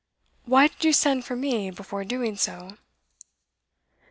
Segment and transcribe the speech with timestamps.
[0.45, 2.77] Why did you send for me before doing so?